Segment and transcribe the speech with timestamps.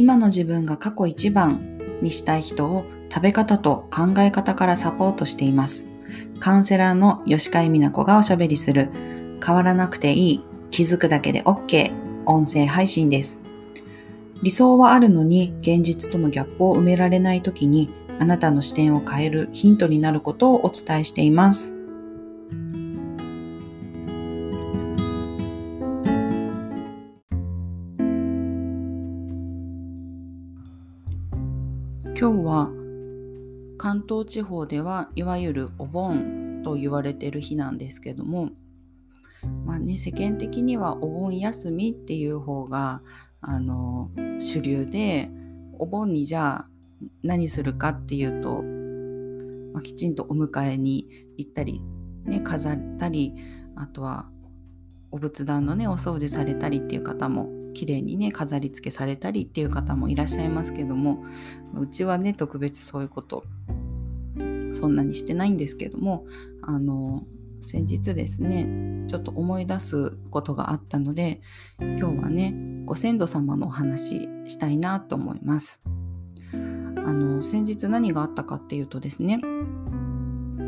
[0.00, 5.90] 今の自分が過去一番にしたい人を食べ方と考え方からサポートしています。
[6.38, 8.88] カウンセラーの吉川美奈子がおしゃべりする
[9.44, 11.92] 変わらなくていい気づくだけで OK
[12.24, 13.42] 音声配信です。
[14.42, 21.74] 理想はあるのに現実とのギャップを埋められない時にあなたの視点を変えるヒントになることをお伝えしています。
[32.20, 32.70] 今日は
[33.78, 38.50] 関東地方ではいわゆるお盆と言われてる日なんですけども、
[39.64, 43.00] まあね、世間的にはお盆休みっていう方が
[43.40, 45.30] あの主流で
[45.78, 46.68] お盆にじゃあ
[47.22, 48.64] 何するかっていうと、
[49.72, 51.80] まあ、きちんとお迎えに行ったり、
[52.26, 53.34] ね、飾ったり
[53.76, 54.28] あとは
[55.10, 61.24] お仏壇のねお掃除されたりっていう方も綺麗にね飾り付けされたりっていう方もいらっしゃいますけども
[61.74, 63.44] うちはね特別そういうこと
[64.74, 66.24] そんなにしてないんですけども
[66.62, 67.24] あの
[67.60, 71.40] 先日ですねちょっと思い出すことがあったので
[71.78, 72.54] 今日はね
[72.84, 75.80] ご先祖様のお話したいなと思います。
[76.52, 79.40] あの先日何があったかっていうとですね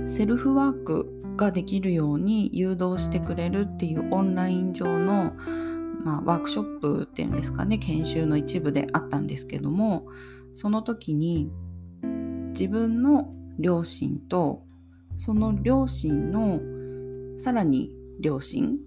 [0.06, 5.33] セルフワークができるように誘導してくれるっていうオンライン上の
[6.04, 10.06] まあ、ワークショップっていうんですかね研修の一部であったんですけども
[10.52, 11.50] その時に
[12.52, 14.62] 自分の両親と
[15.16, 16.60] その両親の
[17.38, 18.78] さらに両親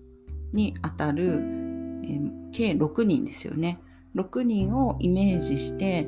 [0.53, 3.79] にあたる、えー、計6人ですよね。
[4.15, 6.07] 6人をイメージして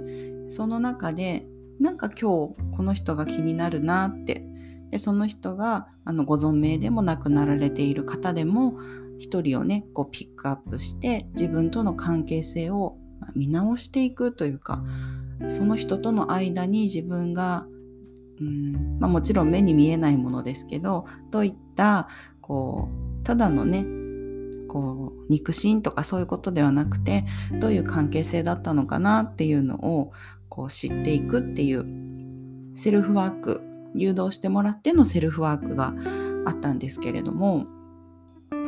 [0.49, 1.45] その中で
[1.79, 4.47] なんか今日この人が気になるなって
[4.91, 8.79] でその人があのご存命でも亡くなられている方でも
[9.19, 12.97] 一人をねこうピックアップして自分との関係性を
[13.35, 14.83] 見直していくというか
[15.47, 17.65] その人との間に自分が
[18.39, 22.07] うんまあ、もちろん目に見えないものですけどどういった
[22.41, 23.85] こうただのね
[24.67, 27.25] こう肉親とかそういうことではなくて
[27.59, 30.11] どういう関係性だったのかなっていうのを
[30.49, 31.85] こう知っていくっていう
[32.75, 33.61] セルフワーク
[33.95, 35.93] 誘導してもらってのセルフワークが
[36.45, 37.65] あったんですけれども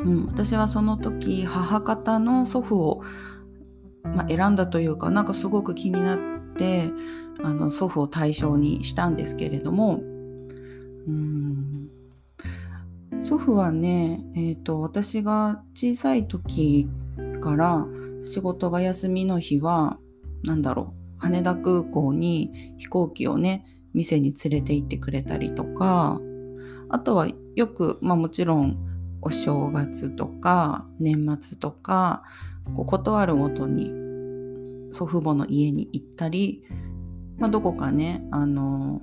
[0.06, 3.04] うん、私はその時母方の祖父を、
[4.04, 6.20] まあ、選んだというかなんかすごく気になっ
[6.56, 6.92] て
[7.44, 10.02] あの祖父を対象にしたんですけれども。
[11.08, 11.90] うん。
[13.22, 16.88] 祖父はね、えーと、私が小さい時
[17.42, 17.86] から
[18.24, 19.98] 仕事が休みの日は
[20.44, 26.22] 何だろう羽田空港に飛行機をね店に連れて行ってくれたりとか
[26.90, 28.78] あとはよく、まあ、もちろん
[29.22, 32.24] お正月とか年末とか
[32.74, 33.91] こう断るごとに
[34.91, 36.63] 祖父母の家に行ったり、
[37.38, 39.02] まあ、どこかねあの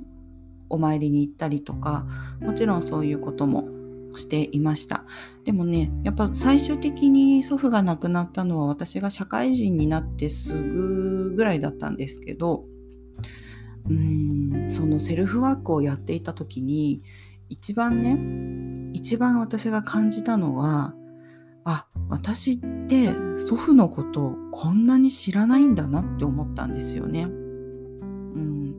[0.68, 2.06] お参りに行ったりとか
[2.40, 3.68] もちろんそういうことも
[4.16, 5.04] していました。
[5.44, 12.64] でもねやっぱ最終的に祖父が亡くなったのは私が社会人になってすぐぐらいだったんですけど
[13.88, 17.02] うんそのセルフワークをやっていた時に
[17.48, 18.16] 一番ね
[18.96, 20.94] 一番私が感じたのは
[21.64, 22.56] あ私っ
[22.88, 27.24] て祖父のことをこんなに知らないんだなって思ったんですよね。
[27.24, 28.74] うん、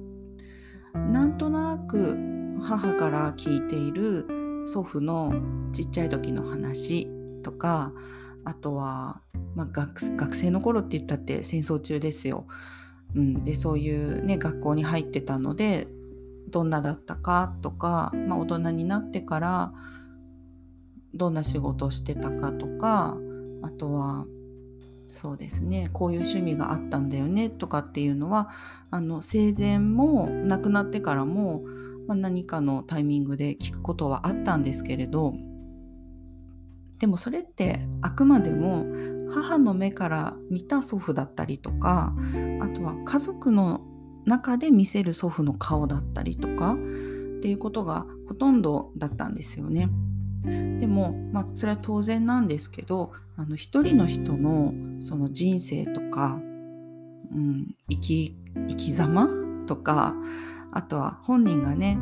[1.11, 2.17] なんとなく
[2.63, 4.25] 母から聞いている
[4.65, 5.35] 祖父の
[5.71, 7.07] ちっちゃい時の話
[7.43, 7.93] とか
[8.43, 9.21] あとは、
[9.53, 12.47] まあ、学学生の頃って言ったって戦争中ですよ。
[13.15, 15.87] うん、でそういうね学校に入ってたので
[16.49, 19.73] どんなだったかとか、まあ、大人になってから
[21.17, 23.17] どんな仕事してたかとか
[23.61, 24.25] あとは
[25.13, 28.49] そうですねこういう趣味があったんだよねとかっていうのは
[28.91, 31.63] あの生前も亡くなってからも、
[32.07, 35.33] まあ、何かのタイミングで聞くことはあったんですけれど
[36.99, 38.85] でもそれってあくまでも
[39.33, 42.15] 母の目から見た祖父だったりとか
[42.61, 43.81] あとは家族の
[44.25, 46.75] 中で見せる祖父の顔だったりとかっ
[47.39, 49.89] ていうことがほとんどだったんですよね。
[50.43, 56.39] でも、まあ、それは当然なんですけどあの一人の人のその人生とか、
[57.31, 58.35] うん、生き
[58.69, 59.29] 生き様
[59.65, 60.15] とか
[60.71, 61.99] あとは本人がね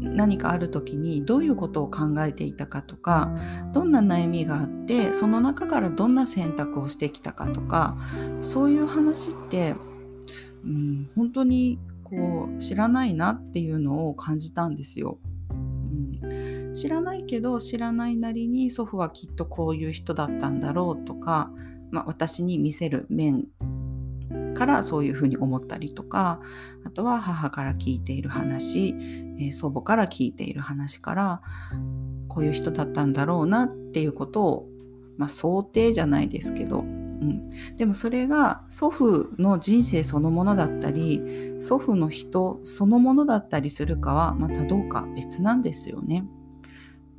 [0.00, 3.30] 何かある時にどういうことを考えていたかとか
[3.72, 7.98] どんな悩みがあってその中からどんな選択をしてきたかとか
[8.40, 9.74] そういう話って、
[10.64, 15.18] うん、本当にこう知らないなっていうのを感じたんですよ。
[16.72, 21.50] 知らないけど知らないなりに祖父はきっとこういう人だったんだろうとか、
[21.90, 23.46] まあ、私に見せる面
[24.54, 26.40] からそういうふうに思ったりとか
[26.84, 28.94] あとは母から聞いている話、
[29.38, 31.42] え、祖母から聞いている話から
[32.28, 34.68] こういう人だったんだろうなっていうことを、
[35.16, 41.22] まあ、想定じゃないですけど、うん、でもそれが祖父の人生そのものだったり
[41.60, 46.24] 祖父の人そのものだったりするかはまたどうか別なんですよね。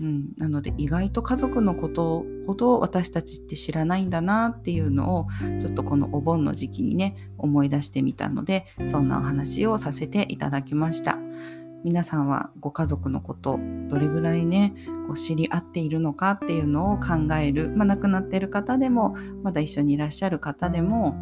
[0.01, 5.27] うん、なので意外と家族のことほど私たちって知らないんだなっていうのを
[5.61, 11.19] ちょっとこのお盆の時期にね思い出してみたのでそんなお話をさせていただきました。
[11.83, 14.75] 皆さんはご家族のことどれぐらいね
[15.07, 21.15] こう知り合っているのかっていうのを考える、まあ、亡くなってる方でもまだ一緒にいらっしゃる方でも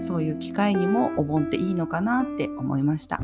[0.00, 3.22] そういう機会にもお盆っていいのかなって思いました。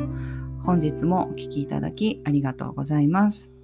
[0.65, 3.60] 本日もお聴きいただきありがとうございます。